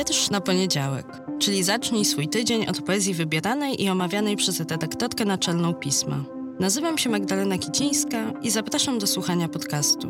Wiersz 0.00 0.30
na 0.30 0.40
poniedziałek, 0.40 1.06
czyli 1.38 1.62
zacznij 1.62 2.04
swój 2.04 2.28
tydzień 2.28 2.66
od 2.66 2.82
poezji 2.82 3.14
wybieranej 3.14 3.82
i 3.84 3.90
omawianej 3.90 4.36
przez 4.36 4.60
redaktorkę 4.60 5.24
naczelną 5.24 5.74
pisma. 5.74 6.24
Nazywam 6.60 6.98
się 6.98 7.10
Magdalena 7.10 7.58
Kicińska 7.58 8.32
i 8.42 8.50
zapraszam 8.50 8.98
do 8.98 9.06
słuchania 9.06 9.48
podcastu. 9.48 10.08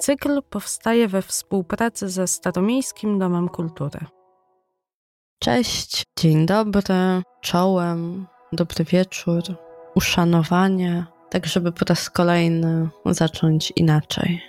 Cykl 0.00 0.42
powstaje 0.50 1.08
we 1.08 1.22
współpracy 1.22 2.08
ze 2.08 2.26
Staromiejskim 2.26 3.18
Domem 3.18 3.48
Kultury. 3.48 4.00
Cześć, 5.38 6.04
dzień 6.18 6.46
dobry, 6.46 7.22
czołem, 7.40 8.26
dobry 8.52 8.84
wieczór, 8.84 9.42
uszanowanie, 9.94 11.06
tak 11.30 11.46
żeby 11.46 11.72
po 11.72 11.84
raz 11.84 12.10
kolejny 12.10 12.88
zacząć 13.06 13.72
inaczej. 13.76 14.40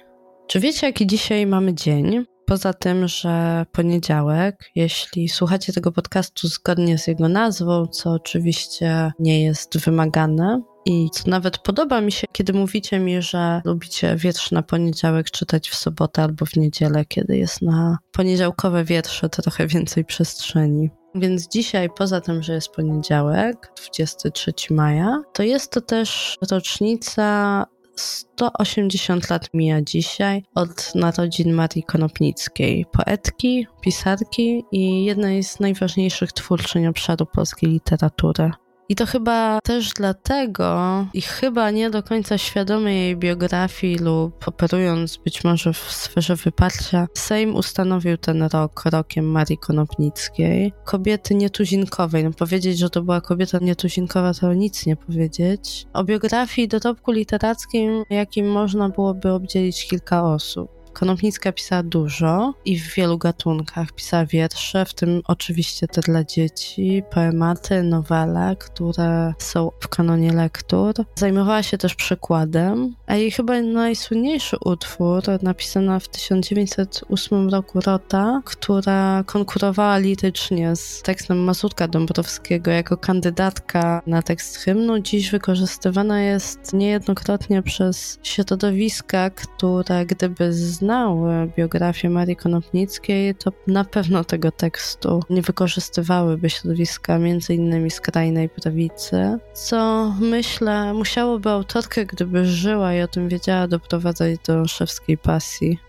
Czy 0.47 0.59
wiecie, 0.59 0.87
jaki 0.87 1.07
dzisiaj 1.07 1.47
mamy 1.47 1.73
dzień? 1.73 2.25
Poza 2.45 2.73
tym, 2.73 3.07
że 3.07 3.65
poniedziałek, 3.71 4.71
jeśli 4.75 5.29
słuchacie 5.29 5.73
tego 5.73 5.91
podcastu 5.91 6.47
zgodnie 6.47 6.97
z 6.97 7.07
jego 7.07 7.29
nazwą, 7.29 7.87
co 7.87 8.11
oczywiście 8.11 9.11
nie 9.19 9.43
jest 9.43 9.77
wymagane, 9.77 10.61
i 10.85 11.09
co 11.13 11.29
nawet 11.29 11.57
podoba 11.57 12.01
mi 12.01 12.11
się, 12.11 12.27
kiedy 12.31 12.53
mówicie 12.53 12.99
mi, 12.99 13.21
że 13.21 13.61
lubicie 13.65 14.15
wiersz 14.15 14.51
na 14.51 14.61
poniedziałek 14.61 15.31
czytać 15.31 15.69
w 15.69 15.75
sobotę 15.75 16.23
albo 16.23 16.45
w 16.45 16.55
niedzielę, 16.55 17.05
kiedy 17.05 17.37
jest 17.37 17.61
na 17.61 17.97
poniedziałkowe 18.11 18.83
wiersze 18.83 19.29
trochę 19.29 19.67
więcej 19.67 20.05
przestrzeni. 20.05 20.89
Więc 21.15 21.47
dzisiaj, 21.47 21.89
poza 21.97 22.21
tym, 22.21 22.43
że 22.43 22.53
jest 22.53 22.69
poniedziałek, 22.69 23.71
23 23.91 24.53
maja, 24.69 25.21
to 25.33 25.43
jest 25.43 25.71
to 25.71 25.81
też 25.81 26.37
rocznica 26.51 27.65
180 27.95 29.29
lat 29.29 29.49
mija 29.53 29.81
dzisiaj 29.81 30.43
od 30.55 30.95
narodzin 30.95 31.53
Marii 31.53 31.83
Konopnickiej, 31.83 32.85
poetki, 32.91 33.67
pisarki 33.81 34.63
i 34.71 35.05
jednej 35.05 35.43
z 35.43 35.59
najważniejszych 35.59 36.31
twórczyń 36.33 36.87
obszaru 36.87 37.25
polskiej 37.25 37.69
literatury. 37.69 38.51
I 38.89 38.95
to 38.95 39.05
chyba 39.05 39.59
też 39.63 39.93
dlatego, 39.93 41.05
i 41.13 41.21
chyba 41.21 41.71
nie 41.71 41.89
do 41.89 42.03
końca 42.03 42.37
świadomy 42.37 42.93
jej 42.95 43.17
biografii 43.17 43.97
lub 43.97 44.47
operując 44.47 45.17
być 45.17 45.43
może 45.43 45.73
w 45.73 45.77
sferze 45.77 46.35
wyparcia, 46.35 47.07
Sejm 47.13 47.55
ustanowił 47.55 48.17
ten 48.17 48.43
rok 48.43 48.83
rokiem 48.85 49.25
Marii 49.25 49.57
Konopnickiej, 49.57 50.73
kobiety 50.85 51.35
nietuzinkowej. 51.35 52.23
No 52.23 52.31
powiedzieć, 52.31 52.77
że 52.77 52.89
to 52.89 53.01
była 53.01 53.21
kobieta 53.21 53.57
nietuzinkowa, 53.61 54.33
to 54.33 54.53
nic 54.53 54.85
nie 54.85 54.95
powiedzieć. 54.95 55.85
O 55.93 56.03
biografii 56.03 56.67
dorobku 56.67 57.11
literackim, 57.11 58.03
jakim 58.09 58.51
można 58.51 58.89
byłoby 58.89 59.31
obdzielić 59.31 59.87
kilka 59.87 60.23
osób. 60.23 60.80
Konopnicka 60.93 61.51
pisała 61.51 61.83
dużo 61.83 62.53
i 62.65 62.79
w 62.79 62.93
wielu 62.95 63.17
gatunkach. 63.17 63.91
Pisała 63.91 64.25
wiersze, 64.25 64.85
w 64.85 64.93
tym 64.93 65.21
oczywiście 65.25 65.87
te 65.87 66.01
dla 66.01 66.23
dzieci, 66.23 67.03
poematy, 67.11 67.83
nowele, 67.83 68.55
które 68.59 69.33
są 69.37 69.71
w 69.79 69.87
kanonie 69.87 70.33
lektur. 70.33 70.93
Zajmowała 71.15 71.63
się 71.63 71.77
też 71.77 71.95
przekładem, 71.95 72.95
a 73.07 73.15
jej 73.15 73.31
chyba 73.31 73.61
najsłynniejszy 73.61 74.57
utwór, 74.65 75.23
napisana 75.41 75.99
w 75.99 76.07
1908 76.07 77.49
roku 77.49 77.81
Rota, 77.81 78.41
która 78.45 79.23
konkurowała 79.25 79.97
lirycznie 79.97 80.75
z 80.75 81.01
tekstem 81.01 81.43
Mazurka 81.43 81.87
Dąbrowskiego 81.87 82.71
jako 82.71 82.97
kandydatka 82.97 84.01
na 84.07 84.21
tekst 84.21 84.57
hymnu, 84.57 84.99
dziś 84.99 85.31
wykorzystywana 85.31 86.21
jest 86.21 86.73
niejednokrotnie 86.73 87.63
przez 87.63 88.19
środowiska, 88.23 89.29
które 89.29 90.05
gdyby 90.05 90.53
z 90.53 90.80
znały 90.81 91.49
biografię 91.57 92.09
Marii 92.09 92.35
Konopnickiej, 92.35 93.35
to 93.35 93.51
na 93.67 93.83
pewno 93.83 94.23
tego 94.23 94.51
tekstu 94.51 95.19
nie 95.29 95.41
wykorzystywałyby 95.41 96.49
środowiska 96.49 97.19
innymi 97.49 97.91
skrajnej 97.91 98.49
prawicy, 98.49 99.37
co 99.53 100.11
myślę 100.19 100.93
musiałoby 100.93 101.49
autorkę, 101.49 102.05
gdyby 102.05 102.45
żyła 102.45 102.93
i 102.93 103.01
o 103.01 103.07
tym 103.07 103.29
wiedziała, 103.29 103.67
doprowadzać 103.67 104.39
do 104.47 104.67
szewskiej 104.67 105.17
pasji. 105.17 105.79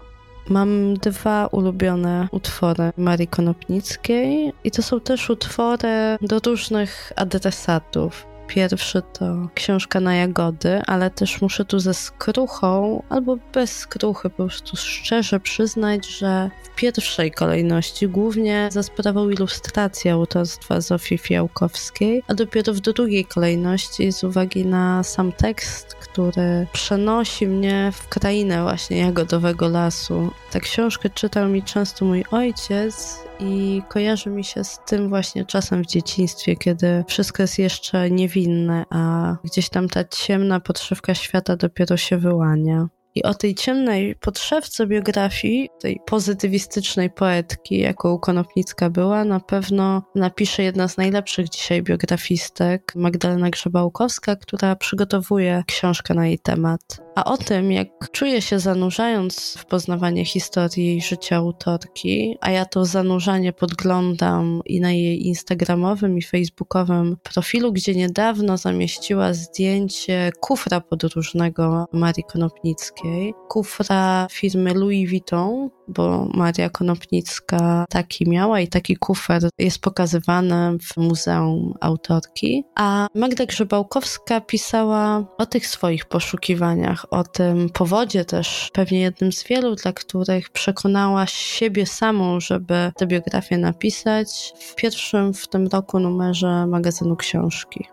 Mam 0.48 0.94
dwa 0.94 1.46
ulubione 1.46 2.28
utwory 2.30 2.92
Marii 2.96 3.28
Konopnickiej 3.28 4.52
i 4.64 4.70
to 4.70 4.82
są 4.82 5.00
też 5.00 5.30
utwory 5.30 6.16
do 6.20 6.38
różnych 6.38 7.12
adresatów. 7.16 8.31
Pierwszy 8.54 9.02
to 9.12 9.48
książka 9.54 10.00
na 10.00 10.14
jagody, 10.14 10.82
ale 10.86 11.10
też 11.10 11.40
muszę 11.40 11.64
tu 11.64 11.78
ze 11.78 11.94
skruchą 11.94 13.02
albo 13.08 13.36
bez 13.52 13.78
skruchy 13.78 14.30
po 14.30 14.36
prostu 14.36 14.76
szczerze 14.76 15.40
przyznać, 15.40 16.06
że 16.06 16.50
w 16.62 16.74
pierwszej 16.74 17.30
kolejności 17.30 18.08
głównie 18.08 18.68
za 18.72 18.82
sprawą 18.82 19.30
ilustracji 19.30 20.10
autorstwa 20.10 20.80
Zofii 20.80 21.18
Fiałkowskiej, 21.18 22.22
a 22.28 22.34
dopiero 22.34 22.74
w 22.74 22.80
drugiej 22.80 23.24
kolejności 23.24 24.12
z 24.12 24.24
uwagi 24.24 24.66
na 24.66 25.02
sam 25.02 25.32
tekst, 25.32 25.94
który 25.94 26.66
przenosi 26.72 27.46
mnie 27.46 27.92
w 27.94 28.08
krainę 28.08 28.62
właśnie 28.62 28.98
jagodowego 28.98 29.68
lasu. 29.68 30.30
Tę 30.50 30.60
książkę 30.60 31.10
czytał 31.10 31.48
mi 31.48 31.62
często 31.62 32.04
mój 32.04 32.24
ojciec 32.30 33.18
i 33.44 33.82
kojarzy 33.88 34.30
mi 34.30 34.44
się 34.44 34.64
z 34.64 34.78
tym 34.86 35.08
właśnie 35.08 35.44
czasem 35.44 35.82
w 35.82 35.86
dzieciństwie, 35.86 36.56
kiedy 36.56 37.04
wszystko 37.08 37.42
jest 37.42 37.58
jeszcze 37.58 38.10
niewinne, 38.10 38.84
a 38.90 39.36
gdzieś 39.44 39.68
tam 39.68 39.88
ta 39.88 40.04
ciemna 40.04 40.60
podszywka 40.60 41.14
świata 41.14 41.56
dopiero 41.56 41.96
się 41.96 42.18
wyłania. 42.18 42.88
I 43.14 43.22
o 43.22 43.34
tej 43.34 43.54
ciemnej 43.54 44.14
podszewce 44.14 44.86
biografii, 44.86 45.68
tej 45.80 46.00
pozytywistycznej 46.06 47.10
poetki, 47.10 47.78
jaką 47.78 48.18
Konopnicka 48.18 48.90
była, 48.90 49.24
na 49.24 49.40
pewno 49.40 50.02
napisze 50.14 50.62
jedna 50.62 50.88
z 50.88 50.96
najlepszych 50.96 51.48
dzisiaj 51.48 51.82
biografistek, 51.82 52.92
Magdalena 52.96 53.50
Grzebałkowska, 53.50 54.36
która 54.36 54.76
przygotowuje 54.76 55.62
książkę 55.66 56.14
na 56.14 56.26
jej 56.26 56.38
temat. 56.38 56.80
A 57.14 57.24
o 57.24 57.36
tym, 57.36 57.72
jak 57.72 57.88
czuje 58.12 58.42
się 58.42 58.58
zanurzając 58.58 59.56
w 59.58 59.64
poznawanie 59.64 60.24
historii 60.24 60.96
i 60.96 61.02
życia 61.02 61.36
autorki, 61.36 62.36
a 62.40 62.50
ja 62.50 62.64
to 62.64 62.84
zanurzanie 62.84 63.52
podglądam 63.52 64.60
i 64.66 64.80
na 64.80 64.92
jej 64.92 65.26
instagramowym 65.26 66.18
i 66.18 66.22
facebookowym 66.22 67.16
profilu, 67.22 67.72
gdzie 67.72 67.94
niedawno 67.94 68.56
zamieściła 68.56 69.32
zdjęcie 69.32 70.32
kufra 70.40 70.80
podróżnego 70.80 71.86
Marii 71.92 72.24
Konopnickiej, 72.24 73.01
kufra 73.48 74.26
firmy 74.30 74.74
Louis 74.74 75.10
Vuitton, 75.10 75.70
bo 75.88 76.28
Maria 76.34 76.70
Konopnicka 76.70 77.84
taki 77.88 78.30
miała 78.30 78.60
i 78.60 78.68
taki 78.68 78.96
kufer 78.96 79.48
jest 79.58 79.78
pokazywany 79.78 80.78
w 80.78 80.96
Muzeum 80.96 81.74
Autorki. 81.80 82.64
A 82.74 83.06
Magda 83.14 83.46
Grzebałkowska 83.46 84.40
pisała 84.40 85.24
o 85.38 85.46
tych 85.46 85.66
swoich 85.66 86.04
poszukiwaniach, 86.04 87.06
o 87.10 87.24
tym 87.24 87.70
powodzie 87.70 88.24
też, 88.24 88.70
pewnie 88.72 89.00
jednym 89.00 89.32
z 89.32 89.44
wielu, 89.44 89.74
dla 89.74 89.92
których 89.92 90.50
przekonała 90.50 91.26
siebie 91.26 91.86
samą, 91.86 92.40
żeby 92.40 92.92
tę 92.96 93.06
biografię 93.06 93.58
napisać 93.58 94.54
w 94.60 94.74
pierwszym 94.74 95.34
w 95.34 95.48
tym 95.48 95.66
roku 95.66 95.98
numerze 95.98 96.66
magazynu 96.66 97.16
książki. 97.16 97.86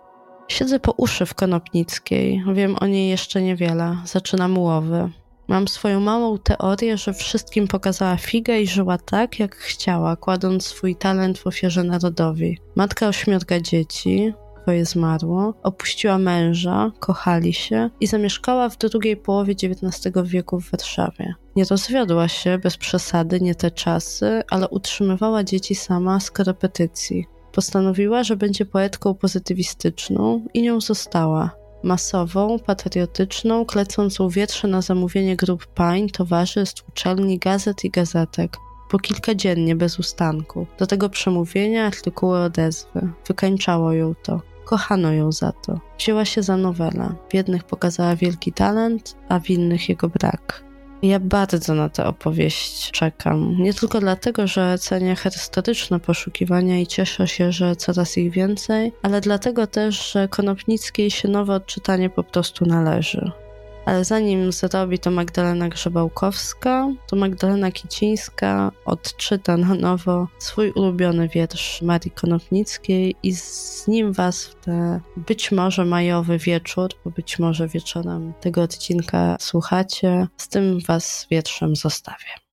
Siedzę 0.50 0.80
po 0.80 0.92
uszy 0.92 1.26
w 1.26 1.34
Konopnickiej, 1.34 2.44
wiem 2.54 2.76
o 2.80 2.88
niej 2.88 3.10
jeszcze 3.10 3.42
niewiele, 3.42 3.98
zaczynam 4.06 4.58
łowy. 4.58 5.10
Mam 5.48 5.68
swoją 5.68 6.00
małą 6.00 6.38
teorię, 6.38 6.98
że 6.98 7.14
wszystkim 7.14 7.68
pokazała 7.68 8.18
figę 8.18 8.62
i 8.62 8.68
żyła 8.68 8.98
tak, 8.98 9.40
jak 9.40 9.56
chciała, 9.56 10.16
kładąc 10.16 10.66
swój 10.66 10.96
talent 10.96 11.38
w 11.38 11.48
ofierze 11.48 11.84
narodowi. 11.84 12.58
Matka 12.76 13.08
ośmiorga 13.08 13.60
dzieci, 13.60 14.34
dwoje 14.62 14.86
zmarło, 14.86 15.54
opuściła 15.64 16.18
męża, 16.18 16.92
kochali 17.00 17.54
się 17.54 17.90
i 18.00 18.08
zamieszkała 18.08 18.70
w 18.70 18.78
drugiej 18.78 19.18
połowie 19.18 19.54
XIX 19.64 20.14
wieku 20.24 20.60
w 20.60 20.72
Warszawie. 20.72 21.34
Nie 21.56 21.64
rozwiodła 21.64 22.28
się 22.28 22.58
bez 22.58 22.78
przesady, 22.78 23.42
nie 23.42 23.56
te 23.56 23.72
czasy, 23.72 24.44
ale 24.50 24.70
utrzymywała 24.70 25.44
dzieci 25.44 25.76
sama 25.76 26.20
z 26.20 26.32
korepetycji. 26.32 27.28
Postanowiła, 27.60 28.24
że 28.24 28.36
będzie 28.36 28.66
poetką 28.66 29.14
pozytywistyczną 29.14 30.46
i 30.54 30.62
nią 30.62 30.82
została 30.82 31.52
masową, 31.84 32.60
patriotyczną, 32.60 33.66
klecącą 33.66 34.30
wietrze 34.30 34.68
na 34.68 34.82
zamówienie 34.82 35.36
grup 35.36 35.66
pań, 35.66 36.10
towarzystw, 36.10 36.90
uczelni, 36.90 37.40
gazet 37.40 37.86
i 37.86 37.90
gazetek. 37.90 38.58
Po 38.90 39.00
kilka 39.00 39.36
dziennie, 39.36 39.76
bez 39.76 40.00
ustanku. 40.00 40.68
Do 40.78 40.88
tego 40.88 41.10
przemówienia, 41.10 41.86
artykuły, 41.86 42.40
odezwy. 42.40 43.10
Wykańczało 43.28 43.94
ją 43.94 44.16
to. 44.24 44.42
Kochano 44.66 45.12
ją 45.12 45.32
za 45.32 45.52
to. 45.52 45.80
Wzięła 45.98 46.26
się 46.26 46.44
za 46.44 46.58
nowelę. 46.58 47.16
W 47.30 47.34
jednych 47.34 47.64
pokazała 47.64 48.16
wielki 48.16 48.54
talent, 48.54 49.16
a 49.30 49.40
w 49.40 49.50
innych 49.50 49.90
jego 49.90 50.10
brak. 50.10 50.69
Ja 51.02 51.20
bardzo 51.20 51.74
na 51.74 51.90
tę 51.90 52.06
opowieść 52.06 52.92
czekam. 52.92 53.56
Nie 53.60 53.74
tylko 53.74 54.00
dlatego, 54.00 54.48
że 54.48 54.78
cenię 54.78 55.16
historyczne 55.16 56.00
poszukiwania 56.00 56.80
i 56.80 56.88
cieszę 56.88 57.28
się, 57.28 57.52
że 57.52 57.76
coraz 57.76 58.18
ich 58.18 58.32
więcej, 58.32 58.94
ale 59.02 59.22
dlatego 59.22 59.68
też, 59.68 60.12
że 60.12 60.28
Konopnickiej 60.28 61.12
się 61.12 61.28
nowe 61.28 61.54
odczytanie 61.54 62.10
po 62.10 62.24
prostu 62.24 62.66
należy. 62.66 63.32
Ale 63.86 64.06
zanim 64.06 64.52
zrobi 64.52 65.00
to 65.00 65.12
Magdalena 65.12 65.70
Grzebałkowska, 65.70 66.90
to 67.08 67.16
Magdalena 67.16 67.72
Kicińska 67.72 68.72
odczyta 68.86 69.58
na 69.58 69.76
nowo 69.76 70.28
swój 70.40 70.72
ulubiony 70.72 71.28
wiersz 71.28 71.82
Marii 71.82 72.12
Konopnickiej 72.12 73.16
i 73.24 73.36
z 73.36 73.88
nim 73.88 74.14
was 74.14 74.46
w 74.46 74.56
ten 74.56 75.00
być 75.18 75.52
może 75.52 75.86
majowy 75.86 76.38
wieczór, 76.38 76.90
bo 77.06 77.12
być 77.12 77.40
może 77.40 77.68
wieczorem 77.68 78.34
tego 78.42 78.62
odcinka 78.62 79.38
słuchacie, 79.40 80.28
z 80.38 80.48
tym 80.48 80.80
was 80.88 81.28
wierszem 81.32 81.76
zostawię. 81.76 82.50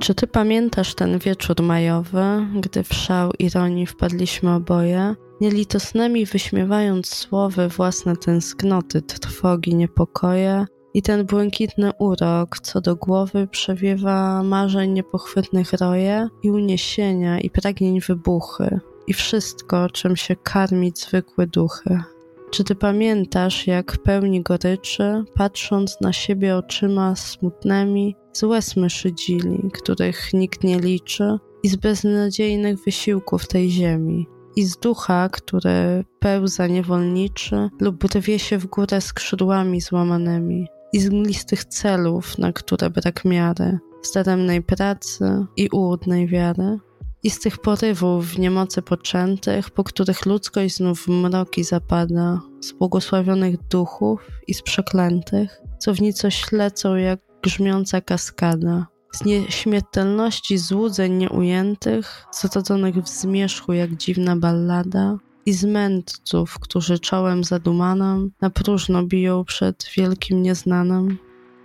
Czy 0.00 0.14
ty 0.14 0.26
pamiętasz 0.26 0.94
ten 0.94 1.18
wieczór 1.18 1.62
majowy, 1.62 2.46
gdy 2.60 2.82
w 2.82 2.94
szał 2.94 3.30
ironii 3.38 3.86
wpadliśmy 3.86 4.54
oboje, 4.54 5.14
nielitosnymi 5.40 6.26
wyśmiewając 6.26 7.14
słowy 7.14 7.68
własne 7.68 8.16
tęsknoty, 8.16 9.02
trwogi, 9.02 9.74
niepokoje 9.74 10.66
i 10.94 11.02
ten 11.02 11.26
błękitny 11.26 11.90
urok, 11.98 12.58
co 12.62 12.80
do 12.80 12.96
głowy 12.96 13.46
przewiewa 13.46 14.42
marzeń 14.42 14.92
niepochwytnych 14.92 15.72
roje 15.72 16.28
i 16.42 16.50
uniesienia 16.50 17.40
i 17.40 17.50
pragnień 17.50 18.00
wybuchy 18.00 18.80
i 19.06 19.14
wszystko, 19.14 19.90
czym 19.90 20.16
się 20.16 20.36
karmić 20.36 20.98
zwykłe 20.98 21.46
duchy. 21.46 22.00
Czy 22.50 22.64
ty 22.64 22.74
pamiętasz, 22.74 23.66
jak 23.66 23.98
pełni 23.98 24.42
goryczy, 24.42 25.24
patrząc 25.34 26.00
na 26.00 26.12
siebie 26.12 26.56
oczyma 26.56 27.16
smutnymi, 27.16 28.16
z 28.32 28.42
łez 28.42 28.74
szydzili, 28.88 29.70
których 29.72 30.34
nikt 30.34 30.64
nie 30.64 30.80
liczy, 30.80 31.38
i 31.62 31.68
z 31.68 31.76
beznadziejnych 31.76 32.84
wysiłków 32.84 33.48
tej 33.48 33.70
ziemi, 33.70 34.26
i 34.58 34.64
z 34.64 34.76
ducha, 34.76 35.28
który 35.28 36.04
pełza 36.18 36.66
niewolniczy 36.66 37.68
lub 37.80 38.04
rwie 38.04 38.38
się 38.38 38.58
w 38.58 38.66
górę 38.66 39.00
skrzydłami 39.00 39.80
złamanymi, 39.80 40.66
i 40.92 41.00
z 41.00 41.10
mglistych 41.10 41.64
celów, 41.64 42.38
na 42.38 42.52
które 42.52 42.90
brak 42.90 43.24
miary, 43.24 43.78
z 44.02 44.12
daremnej 44.12 44.62
pracy 44.62 45.46
i 45.56 45.68
ułudnej 45.68 46.28
wiary, 46.28 46.78
i 47.22 47.30
z 47.30 47.40
tych 47.40 47.58
porywów 47.58 48.26
w 48.26 48.38
niemocy 48.38 48.82
poczętych, 48.82 49.70
po 49.70 49.84
których 49.84 50.26
ludzkość 50.26 50.76
znów 50.76 51.02
w 51.02 51.08
mroki 51.08 51.64
zapada, 51.64 52.40
z 52.60 52.72
błogosławionych 52.72 53.68
duchów 53.68 54.28
i 54.46 54.54
z 54.54 54.62
przeklętych, 54.62 55.60
co 55.78 55.94
w 55.94 56.00
nicość 56.00 56.52
lecą 56.52 56.94
jak 56.94 57.20
grzmiąca 57.42 58.00
kaskada, 58.00 58.86
z 59.12 59.24
nieśmiertelności 59.24 60.58
złudzeń 60.58 61.12
nieujętych, 61.12 62.24
zrodzonych 62.32 62.96
w 62.96 63.08
zmierzchu 63.08 63.72
jak 63.72 63.96
dziwna 63.96 64.36
ballada, 64.36 65.18
i 65.48 65.52
z 65.52 65.64
mędrców, 65.64 66.58
którzy 66.58 66.98
czołem 66.98 67.44
zadumanem 67.44 68.30
na 68.40 68.50
próżno 68.50 69.02
biją 69.02 69.44
przed 69.44 69.90
wielkim 69.96 70.42
nieznanym. 70.42 71.18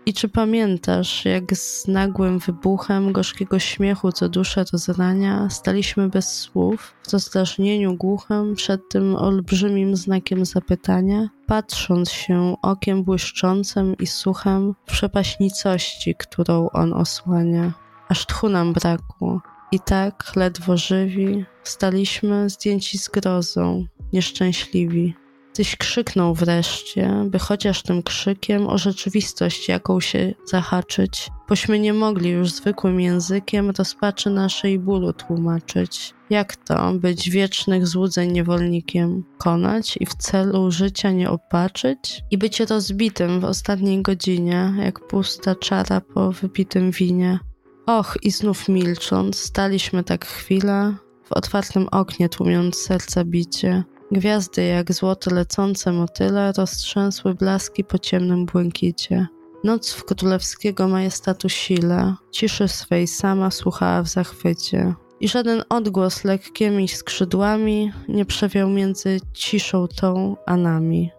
I 0.06 0.14
czy 0.14 0.30
pamiętasz, 0.30 1.26
jak 1.26 1.56
z 1.56 1.88
nagłym 1.88 2.40
wybuchem 2.40 3.14
gorzkiego 3.14 3.60
śmiechu, 3.60 4.12
co 4.12 4.30
duszę 4.30 4.64
rozrania, 4.74 5.50
staliśmy 5.50 6.10
bez 6.10 6.40
słów, 6.40 6.94
w 7.08 7.14
rozdrażnieniu 7.14 7.98
głuchym 7.98 8.56
przed 8.56 8.90
tym 8.90 9.16
olbrzymim 9.16 9.96
znakiem 9.96 10.46
zapytania, 10.46 11.30
patrząc 11.48 12.12
się 12.12 12.56
okiem 12.62 13.04
błyszczącym 13.04 13.96
i 13.98 14.08
suchem 14.08 14.74
w 14.86 14.92
przepaśnicości, 14.92 16.16
którą 16.16 16.70
on 16.70 16.94
osłania. 16.94 17.74
Aż 18.10 18.26
tchu 18.26 18.50
nam 18.50 18.74
brakło. 18.74 19.42
I 19.72 19.80
tak, 19.80 20.32
ledwo 20.36 20.78
żywi, 20.78 21.46
staliśmy 21.64 22.50
zdjęci 22.50 22.98
zgrozą, 22.98 23.86
nieszczęśliwi. 24.14 25.23
Tyś 25.54 25.76
krzyknął 25.76 26.34
wreszcie, 26.34 27.26
by 27.26 27.40
chociaż 27.40 27.84
tym 27.84 28.04
krzykiem 28.04 28.68
o 28.68 28.78
rzeczywistość 28.78 29.70
jaką 29.70 30.00
się 30.00 30.34
zahaczyć, 30.46 31.30
bośmy 31.50 31.80
nie 31.80 31.94
mogli 31.94 32.30
już 32.30 32.52
zwykłym 32.52 33.02
językiem 33.02 33.70
rozpaczy 33.70 34.30
naszej 34.30 34.80
bólu 34.80 35.14
tłumaczyć. 35.14 36.14
Jak 36.30 36.56
to 36.56 36.94
być 36.94 37.30
wiecznych 37.30 37.88
złudzeń 37.88 38.32
niewolnikiem, 38.32 39.24
konać 39.38 39.98
i 40.00 40.06
w 40.06 40.16
celu 40.16 40.72
życia 40.72 41.12
nie 41.12 41.30
opaczyć? 41.30 42.24
I 42.32 42.38
być 42.38 42.60
rozbitym 42.60 43.40
w 43.40 43.46
ostatniej 43.46 44.02
godzinie, 44.02 44.74
jak 44.80 45.08
pusta 45.08 45.56
czara 45.56 46.02
po 46.02 46.32
wypitym 46.32 46.92
winie. 46.92 47.40
Och, 47.86 48.18
i 48.22 48.32
znów 48.32 48.70
milcząc, 48.70 49.40
staliśmy 49.40 50.04
tak 50.04 50.26
chwilę, 50.26 50.96
w 51.24 51.32
otwartym 51.32 51.88
oknie 51.92 52.30
tłumiąc 52.30 52.76
serca 52.76 53.24
bicie. 53.24 53.84
Gwiazdy 54.14 54.66
jak 54.66 54.94
złoto 54.94 55.36
lecące 55.36 55.92
motyle 55.92 56.52
roztrzęsły 56.58 57.34
blaski 57.34 57.84
po 57.84 58.00
ciemnym 58.00 58.46
błękicie. 58.46 59.28
Noc 59.64 59.94
w 59.94 60.06
królewskiego 60.06 60.88
majestatu 60.88 61.50
sile, 61.50 62.16
ciszy 62.32 62.68
swej 62.68 63.08
sama 63.08 63.52
słuchała 63.52 64.04
w 64.04 64.08
zachwycie. 64.08 64.94
I 65.20 65.28
żaden 65.28 65.64
odgłos 65.70 66.24
lekkimi 66.24 66.88
skrzydłami 66.88 67.92
nie 68.08 68.26
przewiał 68.26 68.70
między 68.70 69.20
ciszą 69.34 69.88
tą 69.88 70.36
a 70.46 70.58
nami. 70.58 71.12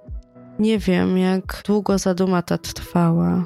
Nie 0.59 0.79
wiem, 0.79 1.19
jak 1.19 1.63
długo 1.67 1.99
zaduma 1.99 2.43
ta 2.43 2.59
trwała 2.59 3.45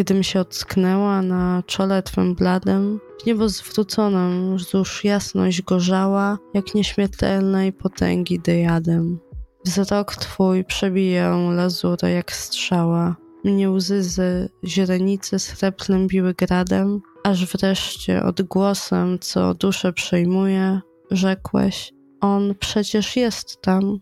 gdym 0.00 0.22
się 0.22 0.40
ocknęła 0.40 1.22
na 1.22 1.62
czole 1.66 2.02
twym 2.02 2.34
bladym, 2.34 3.00
w 3.22 3.26
niebo 3.26 3.48
zwróconym 3.48 4.56
wzdłuż 4.56 5.04
jasność 5.04 5.62
gorzała, 5.62 6.38
jak 6.54 6.74
nieśmiertelnej 6.74 7.72
potęgi 7.72 8.40
dyjadem. 8.40 9.18
Wzrok 9.64 10.16
twój 10.16 10.64
przebijał 10.64 11.50
lazurę 11.50 12.10
jak 12.10 12.32
strzała, 12.32 13.16
mnie 13.44 13.70
łzy 13.70 14.02
z 14.02 14.50
źrenicy 14.64 15.38
srebrnym 15.38 16.06
biły 16.06 16.34
gradem, 16.34 17.00
aż 17.24 17.46
wreszcie 17.46 18.22
odgłosem, 18.22 19.18
co 19.18 19.54
duszę 19.54 19.92
przejmuje, 19.92 20.80
rzekłeś, 21.10 21.92
on 22.20 22.54
przecież 22.60 23.16
jest 23.16 23.62
tam, 23.62 23.98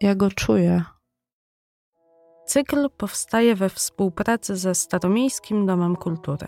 ja 0.00 0.14
go 0.14 0.30
czuję. 0.30 0.84
Cykl 2.52 2.90
powstaje 2.96 3.54
we 3.54 3.68
współpracy 3.68 4.56
ze 4.56 4.74
Staromiejskim 4.74 5.66
Domem 5.66 5.96
Kultury. 5.96 6.46